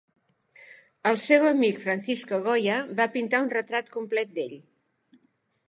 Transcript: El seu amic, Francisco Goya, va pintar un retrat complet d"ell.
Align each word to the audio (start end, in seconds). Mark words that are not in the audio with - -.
El 1.09 1.19
seu 1.23 1.45
amic, 1.49 1.81
Francisco 1.83 2.41
Goya, 2.49 2.79
va 3.01 3.09
pintar 3.19 3.45
un 3.45 3.53
retrat 3.59 3.95
complet 3.99 4.35
d"ell. 4.39 4.59